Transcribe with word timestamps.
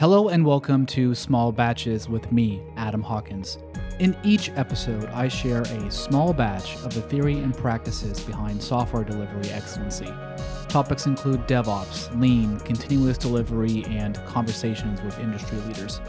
Hello 0.00 0.28
and 0.28 0.46
welcome 0.46 0.86
to 0.86 1.12
Small 1.12 1.50
Batches 1.50 2.08
with 2.08 2.30
me, 2.30 2.62
Adam 2.76 3.02
Hawkins. 3.02 3.58
In 3.98 4.16
each 4.22 4.48
episode, 4.50 5.06
I 5.06 5.26
share 5.26 5.62
a 5.62 5.90
small 5.90 6.32
batch 6.32 6.76
of 6.84 6.94
the 6.94 7.02
theory 7.02 7.40
and 7.40 7.52
practices 7.52 8.20
behind 8.20 8.62
software 8.62 9.02
delivery 9.02 9.50
excellency. 9.50 10.06
Topics 10.68 11.06
include 11.06 11.48
DevOps, 11.48 12.16
lean, 12.20 12.60
continuous 12.60 13.18
delivery, 13.18 13.84
and 13.86 14.24
conversations 14.24 15.02
with 15.02 15.18
industry 15.18 15.58
leaders. 15.62 16.00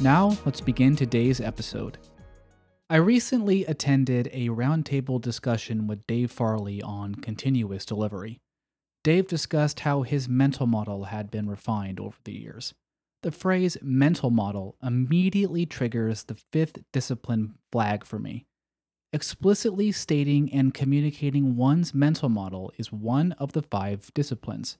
Now, 0.00 0.34
let's 0.46 0.62
begin 0.62 0.96
today's 0.96 1.38
episode. 1.38 1.98
I 2.88 2.96
recently 2.96 3.66
attended 3.66 4.30
a 4.32 4.48
roundtable 4.48 5.20
discussion 5.20 5.86
with 5.86 6.06
Dave 6.06 6.30
Farley 6.30 6.80
on 6.80 7.16
continuous 7.16 7.84
delivery. 7.84 8.40
Dave 9.04 9.28
discussed 9.28 9.80
how 9.80 10.00
his 10.00 10.30
mental 10.30 10.66
model 10.66 11.04
had 11.04 11.30
been 11.30 11.46
refined 11.46 12.00
over 12.00 12.16
the 12.24 12.32
years. 12.32 12.72
The 13.22 13.32
phrase 13.32 13.76
mental 13.82 14.30
model 14.30 14.76
immediately 14.82 15.66
triggers 15.66 16.24
the 16.24 16.36
fifth 16.52 16.78
discipline 16.92 17.54
flag 17.72 18.04
for 18.04 18.18
me. 18.18 18.46
Explicitly 19.12 19.90
stating 19.90 20.52
and 20.52 20.74
communicating 20.74 21.56
one's 21.56 21.94
mental 21.94 22.28
model 22.28 22.72
is 22.76 22.92
one 22.92 23.32
of 23.32 23.52
the 23.52 23.62
five 23.62 24.12
disciplines. 24.14 24.78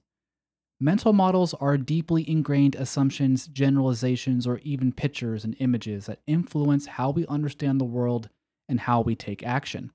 Mental 0.79 1.11
models 1.11 1.53
are 1.55 1.77
deeply 1.77 2.29
ingrained 2.29 2.75
assumptions, 2.75 3.47
generalizations, 3.47 4.47
or 4.47 4.59
even 4.59 4.93
pictures 4.93 5.43
and 5.43 5.55
images 5.59 6.05
that 6.05 6.21
influence 6.25 6.85
how 6.85 7.09
we 7.09 7.27
understand 7.27 7.81
the 7.81 7.85
world 7.85 8.29
and 8.69 8.81
how 8.81 9.01
we 9.01 9.15
take 9.15 9.43
action. 9.43 9.91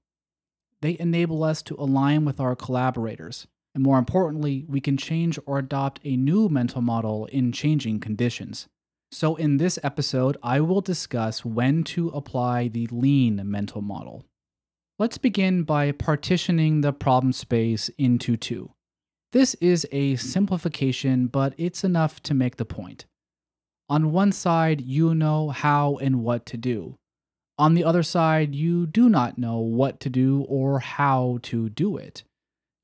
They 0.83 0.99
enable 1.01 1.43
us 1.43 1.63
to 1.63 1.77
align 1.77 2.27
with 2.27 2.41
our 2.41 2.55
collaborators, 2.55 3.47
and 3.75 3.83
more 3.83 3.99
importantly, 3.99 4.65
we 4.69 4.81
can 4.81 4.97
change 4.97 5.39
or 5.47 5.59
adopt 5.59 6.01
a 6.05 6.17
new 6.17 6.49
mental 6.49 6.81
model 6.81 7.27
in 7.27 7.51
changing 7.51 7.99
conditions. 7.99 8.69
So, 9.11 9.35
in 9.37 9.57
this 9.57 9.79
episode, 9.83 10.37
I 10.43 10.61
will 10.61 10.81
discuss 10.81 11.45
when 11.45 11.83
to 11.85 12.09
apply 12.09 12.69
the 12.69 12.87
lean 12.91 13.41
mental 13.45 13.83
model. 13.83 14.25
Let's 14.99 15.19
begin 15.19 15.65
by 15.65 15.91
partitioning 15.91 16.81
the 16.81 16.93
problem 16.93 17.33
space 17.33 17.91
into 17.99 18.37
two. 18.37 18.71
This 19.33 19.55
is 19.55 19.87
a 19.91 20.15
simplification, 20.17 21.27
but 21.27 21.55
it's 21.57 21.83
enough 21.83 22.23
to 22.23 22.35
make 22.35 22.57
the 22.57 22.65
point. 22.65 23.07
On 23.89 24.13
one 24.13 24.31
side, 24.31 24.81
you 24.81 25.15
know 25.15 25.51
how 25.51 25.97
and 25.97 26.23
what 26.23 26.47
to 26.47 26.57
do. 26.57 26.97
On 27.59 27.75
the 27.75 27.85
other 27.85 28.05
side, 28.05 28.55
you 28.55 28.87
do 28.87 29.09
not 29.09 29.37
know 29.37 29.59
what 29.59 29.99
to 30.01 30.11
do 30.11 30.45
or 30.49 30.79
how 30.79 31.39
to 31.43 31.69
do 31.69 31.97
it 31.97 32.23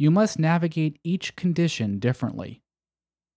you 0.01 0.11
must 0.11 0.39
navigate 0.39 0.99
each 1.05 1.37
condition 1.37 1.99
differently. 1.99 2.63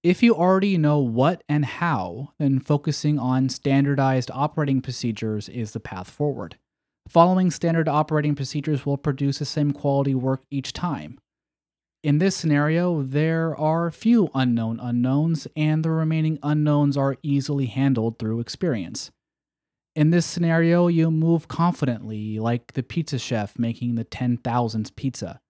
If 0.01 0.23
you 0.23 0.33
already 0.33 0.77
know 0.77 0.99
what 0.99 1.43
and 1.49 1.65
how, 1.65 2.29
then 2.39 2.61
focusing 2.61 3.19
on 3.19 3.49
standardized 3.49 4.31
operating 4.33 4.81
procedures 4.81 5.49
is 5.49 5.71
the 5.71 5.81
path 5.81 6.09
forward. 6.09 6.55
Following 7.09 7.51
standard 7.51 7.89
operating 7.89 8.33
procedures 8.33 8.85
will 8.85 8.97
produce 8.97 9.39
the 9.39 9.45
same 9.45 9.73
quality 9.73 10.15
work 10.15 10.43
each 10.49 10.71
time. 10.71 11.19
In 12.01 12.19
this 12.19 12.33
scenario, 12.33 13.03
there 13.03 13.53
are 13.57 13.91
few 13.91 14.29
unknown 14.33 14.79
unknowns, 14.79 15.49
and 15.57 15.83
the 15.83 15.91
remaining 15.91 16.39
unknowns 16.43 16.95
are 16.95 17.17
easily 17.23 17.65
handled 17.65 18.19
through 18.19 18.39
experience. 18.39 19.11
In 19.97 20.11
this 20.11 20.25
scenario, 20.25 20.87
you 20.87 21.11
move 21.11 21.49
confidently, 21.49 22.39
like 22.39 22.71
the 22.71 22.83
pizza 22.83 23.19
chef 23.19 23.59
making 23.59 23.95
the 23.95 24.05
10,000th 24.05 24.95
pizza 24.95 25.41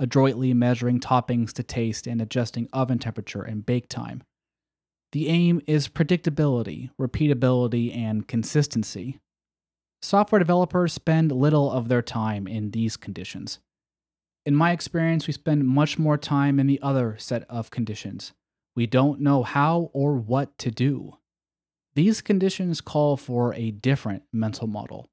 adroitly 0.00 0.52
measuring 0.52 0.98
toppings 0.98 1.52
to 1.52 1.62
taste 1.62 2.08
and 2.08 2.20
adjusting 2.20 2.68
oven 2.72 2.98
temperature 2.98 3.42
and 3.42 3.64
bake 3.64 3.88
time. 3.88 4.24
The 5.12 5.28
aim 5.28 5.60
is 5.66 5.88
predictability, 5.88 6.90
repeatability, 7.00 7.94
and 7.94 8.26
consistency. 8.26 9.20
Software 10.02 10.38
developers 10.38 10.92
spend 10.92 11.30
little 11.30 11.70
of 11.70 11.88
their 11.88 12.02
time 12.02 12.48
in 12.48 12.70
these 12.70 12.96
conditions. 12.96 13.58
In 14.46 14.56
my 14.56 14.72
experience, 14.72 15.26
we 15.26 15.32
spend 15.32 15.66
much 15.66 15.98
more 15.98 16.16
time 16.16 16.58
in 16.58 16.66
the 16.66 16.80
other 16.80 17.16
set 17.18 17.44
of 17.50 17.70
conditions. 17.70 18.32
We 18.74 18.86
don't 18.86 19.20
know 19.20 19.42
how 19.42 19.90
or 19.92 20.14
what 20.16 20.56
to 20.58 20.70
do. 20.70 21.18
These 21.94 22.22
conditions 22.22 22.80
call 22.80 23.16
for 23.16 23.52
a 23.54 23.72
different 23.72 24.22
mental 24.32 24.66
model. 24.66 25.10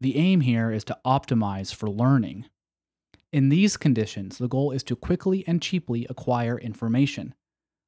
The 0.00 0.16
aim 0.16 0.40
here 0.40 0.72
is 0.72 0.84
to 0.84 0.98
optimize 1.04 1.74
for 1.74 1.90
learning. 1.90 2.46
In 3.32 3.48
these 3.48 3.78
conditions, 3.78 4.36
the 4.36 4.48
goal 4.48 4.72
is 4.72 4.82
to 4.84 4.96
quickly 4.96 5.42
and 5.46 5.62
cheaply 5.62 6.06
acquire 6.10 6.58
information. 6.58 7.34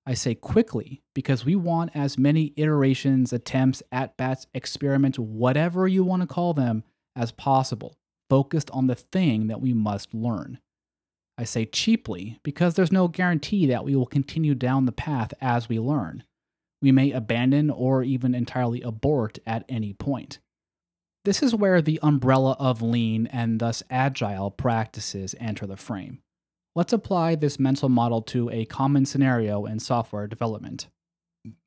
I 0.06 0.15
say 0.15 0.34
quickly 0.34 1.03
because 1.15 1.44
we 1.44 1.55
want 1.55 1.91
as 1.94 2.19
many 2.19 2.53
iterations, 2.56 3.32
attempts, 3.32 3.82
at 3.93 4.16
bats, 4.16 4.47
experiments, 4.55 5.19
whatever 5.19 5.87
you 5.87 6.05
want 6.05 6.22
to 6.22 6.27
call 6.27 6.55
them, 6.55 6.84
as 7.16 7.32
possible, 7.32 7.97
focused 8.28 8.71
on 8.71 8.87
the 8.87 8.94
thing 8.94 9.47
that 9.49 9.60
we 9.60 9.72
must 9.72 10.15
learn. 10.15 10.59
I 11.37 11.44
say 11.44 11.66
cheaply 11.66 12.38
because 12.43 12.75
there's 12.75 12.93
no 12.93 13.09
guarantee 13.09 13.66
that 13.66 13.84
we 13.84 13.97
will 13.97 14.06
continue 14.06 14.55
down 14.55 14.87
the 14.87 14.93
path 14.93 15.34
as 15.41 15.69
we 15.69 15.78
learn. 15.78 16.25
We 16.81 16.93
may 16.93 17.12
abandon 17.12 17.71
or 17.71 18.03
even 18.03 18.34
entirely 18.34 18.82
abort 18.82 19.38
at 19.47 19.65
any 19.69 19.94
point. 19.94 20.38
This 21.24 21.42
is 21.42 21.54
where 21.54 21.80
the 21.80 21.98
umbrella 22.02 22.54
of 22.58 22.82
lean 22.82 23.26
and 23.28 23.58
thus 23.58 23.82
agile 23.88 24.50
practices 24.50 25.34
enter 25.40 25.66
the 25.66 25.76
frame. 25.76 26.18
Let's 26.74 26.92
apply 26.92 27.36
this 27.36 27.58
mental 27.58 27.88
model 27.88 28.20
to 28.22 28.50
a 28.50 28.66
common 28.66 29.06
scenario 29.06 29.64
in 29.64 29.80
software 29.80 30.26
development. 30.26 30.88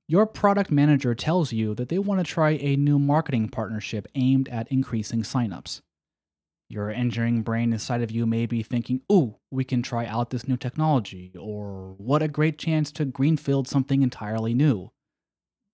Your 0.07 0.27
product 0.27 0.69
manager 0.69 1.15
tells 1.15 1.53
you 1.53 1.73
that 1.73 1.89
they 1.89 1.97
want 1.97 2.19
to 2.19 2.31
try 2.31 2.51
a 2.51 2.75
new 2.75 2.99
marketing 2.99 3.49
partnership 3.49 4.07
aimed 4.13 4.47
at 4.49 4.71
increasing 4.71 5.23
signups. 5.23 5.81
Your 6.69 6.91
engineering 6.91 7.41
brain 7.41 7.73
inside 7.73 8.03
of 8.03 8.11
you 8.11 8.27
may 8.27 8.45
be 8.45 8.61
thinking, 8.61 9.01
ooh, 9.11 9.37
we 9.49 9.63
can 9.63 9.81
try 9.81 10.05
out 10.05 10.29
this 10.29 10.47
new 10.47 10.57
technology, 10.57 11.33
or 11.39 11.95
what 11.97 12.21
a 12.21 12.27
great 12.27 12.57
chance 12.59 12.91
to 12.91 13.05
greenfield 13.05 13.67
something 13.67 14.03
entirely 14.03 14.53
new. 14.53 14.91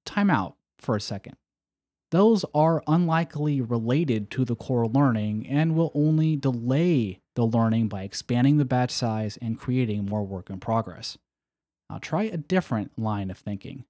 Time 0.06 0.30
out 0.30 0.56
for 0.78 0.96
a 0.96 1.02
second 1.02 1.36
those 2.14 2.46
are 2.54 2.84
unlikely 2.86 3.60
related 3.60 4.30
to 4.30 4.46
the 4.46 4.56
core 4.56 4.86
learning 4.86 5.48
and 5.50 5.76
will 5.76 5.92
only 5.96 6.36
delay 6.36 7.20
the 7.36 7.44
learning 7.44 7.88
by 7.88 8.04
expanding 8.04 8.58
the 8.58 8.66
batch 8.66 8.92
size 8.92 9.36
and 9.42 9.60
creating 9.60 10.06
more 10.06 10.24
work 10.24 10.52
in 10.52 10.60
progress. 10.60 11.18
Now, 11.90 11.98
try 11.98 12.26
a 12.26 12.38
different 12.38 13.00
line 13.00 13.32
of 13.32 13.40
thinking. 13.40 13.86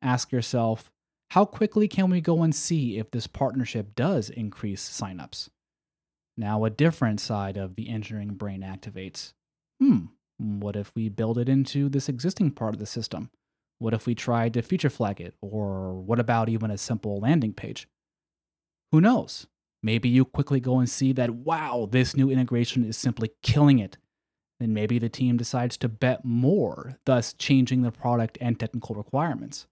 Ask 0.00 0.32
yourself, 0.32 0.90
how 1.32 1.44
quickly 1.44 1.86
can 1.86 2.08
we 2.08 2.22
go 2.22 2.42
and 2.42 2.54
see 2.54 2.96
if 2.96 3.10
this 3.10 3.26
partnership 3.26 3.94
does 3.94 4.30
increase 4.30 4.82
signups? 4.82 5.50
Now, 6.38 6.64
a 6.64 6.70
different 6.70 7.20
side 7.20 7.58
of 7.58 7.76
the 7.76 7.90
engineering 7.90 8.36
brain 8.36 8.62
activates. 8.62 9.34
Hmm, 9.78 10.06
what 10.38 10.76
if 10.76 10.94
we 10.94 11.10
build 11.10 11.36
it 11.36 11.50
into 11.50 11.90
this 11.90 12.08
existing 12.08 12.52
part 12.52 12.72
of 12.72 12.80
the 12.80 12.86
system? 12.86 13.28
What 13.80 13.94
if 13.94 14.06
we 14.06 14.14
tried 14.14 14.54
to 14.54 14.62
feature 14.62 14.90
flag 14.90 15.20
it? 15.20 15.34
Or 15.40 15.94
what 15.94 16.20
about 16.20 16.48
even 16.48 16.70
a 16.70 16.78
simple 16.78 17.18
landing 17.18 17.54
page? 17.54 17.88
Who 18.92 19.00
knows? 19.00 19.46
Maybe 19.82 20.08
you 20.08 20.26
quickly 20.26 20.60
go 20.60 20.78
and 20.78 20.88
see 20.88 21.12
that, 21.14 21.30
wow, 21.30 21.88
this 21.90 22.14
new 22.14 22.30
integration 22.30 22.84
is 22.84 22.98
simply 22.98 23.32
killing 23.42 23.78
it. 23.78 23.96
Then 24.58 24.74
maybe 24.74 24.98
the 24.98 25.08
team 25.08 25.38
decides 25.38 25.78
to 25.78 25.88
bet 25.88 26.26
more, 26.26 26.98
thus 27.06 27.32
changing 27.32 27.80
the 27.80 27.90
product 27.90 28.36
and 28.42 28.60
technical 28.60 28.94
requirements. 28.94 29.66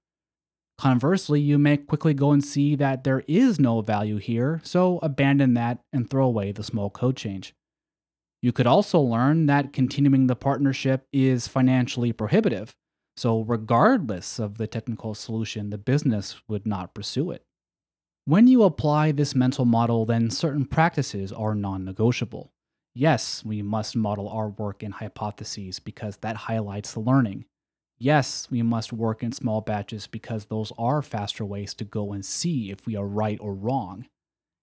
Conversely, 0.78 1.40
you 1.40 1.58
may 1.58 1.76
quickly 1.76 2.14
go 2.14 2.32
and 2.32 2.42
see 2.42 2.76
that 2.76 3.04
there 3.04 3.22
is 3.28 3.60
no 3.60 3.82
value 3.82 4.16
here, 4.16 4.62
so 4.64 4.98
abandon 5.02 5.52
that 5.54 5.80
and 5.92 6.08
throw 6.08 6.24
away 6.24 6.52
the 6.52 6.62
small 6.64 6.88
code 6.88 7.16
change. 7.16 7.52
You 8.40 8.52
could 8.52 8.68
also 8.68 9.00
learn 9.00 9.46
that 9.46 9.74
continuing 9.74 10.28
the 10.28 10.36
partnership 10.36 11.06
is 11.12 11.48
financially 11.48 12.12
prohibitive, 12.12 12.74
so, 13.18 13.40
regardless 13.40 14.38
of 14.38 14.58
the 14.58 14.68
technical 14.68 15.12
solution, 15.12 15.70
the 15.70 15.76
business 15.76 16.40
would 16.46 16.64
not 16.64 16.94
pursue 16.94 17.32
it. 17.32 17.42
When 18.26 18.46
you 18.46 18.62
apply 18.62 19.10
this 19.10 19.34
mental 19.34 19.64
model, 19.64 20.06
then 20.06 20.30
certain 20.30 20.64
practices 20.64 21.32
are 21.32 21.56
non 21.56 21.84
negotiable. 21.84 22.52
Yes, 22.94 23.44
we 23.44 23.60
must 23.60 23.96
model 23.96 24.28
our 24.28 24.50
work 24.50 24.84
in 24.84 24.92
hypotheses 24.92 25.80
because 25.80 26.18
that 26.18 26.36
highlights 26.36 26.92
the 26.92 27.00
learning. 27.00 27.46
Yes, 27.98 28.46
we 28.52 28.62
must 28.62 28.92
work 28.92 29.24
in 29.24 29.32
small 29.32 29.62
batches 29.62 30.06
because 30.06 30.44
those 30.44 30.72
are 30.78 31.02
faster 31.02 31.44
ways 31.44 31.74
to 31.74 31.84
go 31.84 32.12
and 32.12 32.24
see 32.24 32.70
if 32.70 32.86
we 32.86 32.94
are 32.94 33.08
right 33.08 33.38
or 33.40 33.52
wrong. 33.52 34.06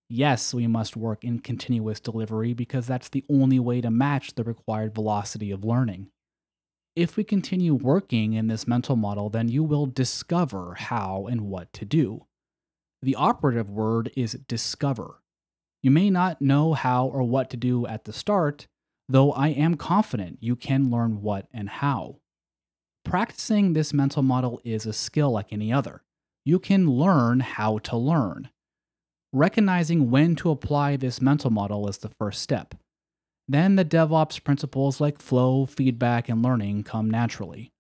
Yes, 0.08 0.54
we 0.54 0.66
must 0.66 0.96
work 0.96 1.26
in 1.26 1.40
continuous 1.40 2.00
delivery 2.00 2.54
because 2.54 2.88
that's 2.88 3.10
the 3.10 3.26
only 3.30 3.60
way 3.60 3.82
to 3.82 3.92
match 3.92 4.36
the 4.36 4.46
required 4.46 4.96
velocity 4.96 5.52
of 5.52 5.66
learning 5.66 6.08
if 6.96 7.18
we 7.18 7.24
continue 7.24 7.74
working 7.74 8.34
in 8.34 8.48
this 8.48 8.68
mental 8.68 8.96
model, 8.96 9.30
then 9.30 9.50
you 9.50 9.64
will 9.64 9.86
discover 9.86 10.76
how 10.76 11.28
and 11.30 11.42
what 11.42 11.74
to 11.74 11.86
do. 11.86 12.26
The 13.02 13.16
operative 13.16 13.70
word 13.70 14.12
is 14.16 14.34
discover. 14.48 15.22
You 15.84 15.92
may 15.92 16.10
not 16.10 16.42
know 16.42 16.74
how 16.74 17.08
or 17.08 17.24
what 17.24 17.50
to 17.52 17.58
do 17.58 17.86
at 17.86 18.06
the 18.06 18.14
start, 18.14 18.68
though 19.08 19.32
I 19.34 19.50
am 19.50 19.76
confident 19.76 20.40
you 20.42 20.56
can 20.56 20.90
learn 20.90 21.22
what 21.22 21.48
and 21.54 21.70
how. 21.70 22.22
Practicing 23.04 23.74
this 23.74 23.94
mental 23.94 24.24
model 24.24 24.60
is 24.64 24.86
a 24.86 24.94
skill 24.94 25.32
like 25.32 25.54
any 25.54 25.72
other. 25.72 26.02
you 26.46 26.60
can 26.60 26.88
learn 26.88 27.40
how 27.40 27.80
to 27.80 27.98
learn. 27.98 28.50
Recognizing 29.34 30.12
when 30.12 30.36
to 30.38 30.52
apply 30.52 30.96
this 30.96 31.20
mental 31.20 31.50
model 31.50 31.90
is 31.90 31.98
the 31.98 32.12
first 32.20 32.42
step. 32.42 32.76
Then 33.48 33.76
the 33.76 33.86
DevOps 33.86 34.44
principles 34.44 35.00
like 35.00 35.22
flow, 35.22 35.66
feedback, 35.66 36.30
and 36.30 36.42
learning 36.42 36.84
come 36.84 37.10
naturally. 37.10 37.72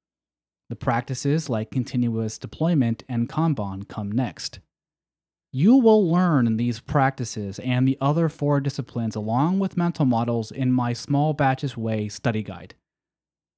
The 0.69 0.75
practices 0.75 1.49
like 1.49 1.71
continuous 1.71 2.37
deployment 2.37 3.03
and 3.07 3.29
Kanban 3.29 3.87
come 3.87 4.11
next. 4.11 4.59
You 5.51 5.77
will 5.77 6.11
learn 6.11 6.57
these 6.57 6.79
practices 6.79 7.59
and 7.59 7.87
the 7.87 7.97
other 8.01 8.29
four 8.29 8.59
disciplines 8.59 9.15
along 9.15 9.59
with 9.59 9.77
mental 9.77 10.05
models 10.05 10.51
in 10.51 10.71
my 10.71 10.93
Small 10.93 11.33
Batches 11.33 11.77
Way 11.77 12.09
study 12.09 12.43
guide. 12.43 12.75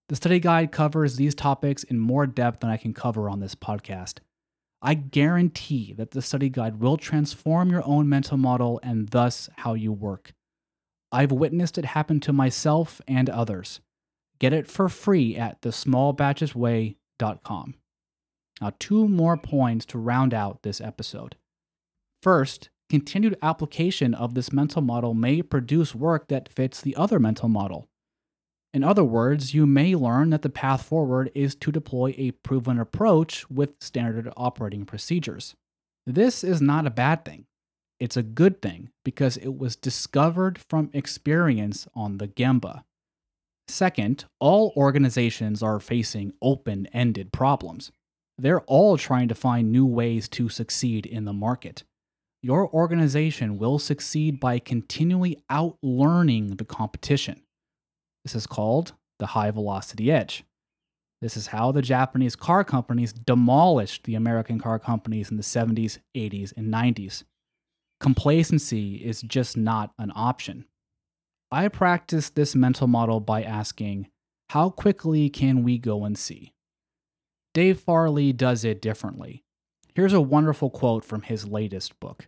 The 0.09 0.15
study 0.15 0.39
guide 0.39 0.71
covers 0.71 1.15
these 1.15 1.35
topics 1.35 1.83
in 1.83 1.99
more 1.99 2.27
depth 2.27 2.59
than 2.59 2.69
I 2.69 2.77
can 2.77 2.93
cover 2.93 3.29
on 3.29 3.39
this 3.39 3.55
podcast. 3.55 4.19
I 4.81 4.93
guarantee 4.93 5.93
that 5.93 6.11
the 6.11 6.21
study 6.21 6.49
guide 6.49 6.79
will 6.79 6.97
transform 6.97 7.71
your 7.71 7.85
own 7.85 8.07
mental 8.07 8.37
model 8.37 8.79
and 8.83 9.09
thus 9.09 9.49
how 9.57 9.73
you 9.73 9.91
work. 9.91 10.33
I've 11.11 11.31
witnessed 11.31 11.77
it 11.77 11.85
happen 11.85 12.19
to 12.21 12.33
myself 12.33 12.99
and 13.07 13.29
others. 13.29 13.81
Get 14.39 14.53
it 14.53 14.67
for 14.67 14.89
free 14.89 15.35
at 15.35 15.61
thesmallbatchesway.com. 15.61 17.75
Now, 18.61 18.71
two 18.79 19.07
more 19.07 19.37
points 19.37 19.85
to 19.87 19.99
round 19.99 20.33
out 20.33 20.63
this 20.63 20.81
episode. 20.81 21.35
First, 22.21 22.69
continued 22.89 23.37
application 23.41 24.13
of 24.13 24.33
this 24.33 24.51
mental 24.51 24.81
model 24.81 25.13
may 25.13 25.41
produce 25.41 25.95
work 25.95 26.27
that 26.29 26.49
fits 26.49 26.81
the 26.81 26.95
other 26.95 27.19
mental 27.19 27.49
model. 27.49 27.87
In 28.73 28.83
other 28.83 29.03
words, 29.03 29.53
you 29.53 29.65
may 29.65 29.95
learn 29.95 30.29
that 30.31 30.41
the 30.41 30.49
path 30.49 30.83
forward 30.83 31.31
is 31.33 31.55
to 31.55 31.71
deploy 31.71 32.13
a 32.17 32.31
proven 32.31 32.79
approach 32.79 33.49
with 33.49 33.75
standard 33.79 34.31
operating 34.35 34.85
procedures. 34.85 35.55
This 36.05 36.43
is 36.43 36.61
not 36.61 36.85
a 36.85 36.91
bad 36.91 37.25
thing. 37.25 37.45
It's 37.99 38.17
a 38.17 38.23
good 38.23 38.61
thing 38.61 38.89
because 39.03 39.37
it 39.37 39.57
was 39.57 39.75
discovered 39.75 40.59
from 40.69 40.89
experience 40.93 41.87
on 41.95 42.17
the 42.17 42.27
Gemba. 42.27 42.83
Second, 43.67 44.25
all 44.39 44.71
organizations 44.77 45.61
are 45.63 45.79
facing 45.79 46.33
open 46.41 46.87
ended 46.93 47.33
problems. 47.33 47.91
They're 48.37 48.61
all 48.61 48.97
trying 48.97 49.27
to 49.29 49.35
find 49.35 49.71
new 49.71 49.85
ways 49.85 50.29
to 50.29 50.47
succeed 50.47 51.05
in 51.05 51.25
the 51.25 51.33
market. 51.33 51.83
Your 52.43 52.69
organization 52.69 53.57
will 53.57 53.79
succeed 53.79 54.39
by 54.39 54.59
continually 54.59 55.43
outlearning 55.51 56.57
the 56.57 56.65
competition. 56.65 57.41
This 58.23 58.35
is 58.35 58.45
called 58.45 58.93
the 59.17 59.27
high 59.27 59.51
velocity 59.51 60.11
edge. 60.11 60.43
This 61.19 61.35
is 61.35 61.47
how 61.47 61.71
the 61.71 61.81
Japanese 61.81 62.35
car 62.35 62.63
companies 62.63 63.11
demolished 63.11 64.03
the 64.03 64.13
American 64.13 64.59
car 64.59 64.77
companies 64.77 65.31
in 65.31 65.37
the 65.37 65.43
70s, 65.43 65.97
80s, 66.15 66.53
and 66.55 66.71
90s. 66.71 67.23
Complacency 67.99 68.95
is 68.95 69.21
just 69.21 69.57
not 69.57 69.91
an 69.97 70.11
option. 70.15 70.65
I 71.51 71.67
practice 71.67 72.29
this 72.29 72.55
mental 72.55 72.87
model 72.87 73.19
by 73.19 73.41
asking, 73.41 74.07
How 74.49 74.69
quickly 74.69 75.29
can 75.29 75.63
we 75.63 75.77
go 75.77 76.05
and 76.05 76.17
see? 76.17 76.53
Dave 77.53 77.79
Farley 77.79 78.33
does 78.33 78.63
it 78.63 78.81
differently. 78.81 79.43
Here's 79.95 80.13
a 80.13 80.21
wonderful 80.21 80.69
quote 80.69 81.03
from 81.03 81.23
his 81.23 81.47
latest 81.47 81.99
book 81.99 82.27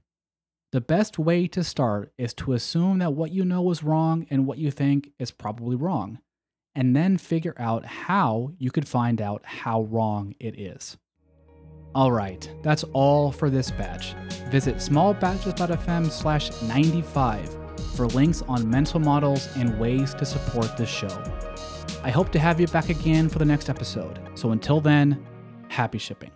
The 0.71 0.81
best 0.81 1.19
way 1.19 1.47
to 1.49 1.63
start 1.63 2.11
is 2.17 2.33
to 2.35 2.53
assume 2.53 2.97
that 2.99 3.13
what 3.13 3.31
you 3.31 3.45
know 3.45 3.69
is 3.69 3.83
wrong 3.83 4.25
and 4.31 4.47
what 4.47 4.57
you 4.57 4.71
think 4.71 5.11
is 5.19 5.29
probably 5.29 5.75
wrong, 5.75 6.17
and 6.73 6.95
then 6.95 7.19
figure 7.19 7.55
out 7.59 7.85
how 7.85 8.53
you 8.57 8.71
could 8.71 8.87
find 8.87 9.21
out 9.21 9.43
how 9.45 9.83
wrong 9.83 10.33
it 10.39 10.59
is. 10.59 10.97
All 11.93 12.11
right, 12.11 12.49
that's 12.63 12.83
all 12.93 13.31
for 13.31 13.51
this 13.51 13.69
batch. 13.69 14.15
Visit 14.49 14.77
smallbatches.fm 14.77 16.09
slash 16.09 16.61
95 16.63 17.55
for 17.95 18.07
links 18.07 18.41
on 18.47 18.69
mental 18.69 18.99
models 18.99 19.47
and 19.55 19.79
ways 19.79 20.13
to 20.15 20.25
support 20.25 20.75
this 20.77 20.89
show. 20.89 21.23
I 22.03 22.11
hope 22.11 22.31
to 22.31 22.39
have 22.39 22.59
you 22.59 22.67
back 22.67 22.89
again 22.89 23.29
for 23.29 23.39
the 23.39 23.45
next 23.45 23.69
episode. 23.69 24.19
So 24.35 24.51
until 24.51 24.79
then, 24.79 25.25
happy 25.67 25.97
shipping. 25.97 26.31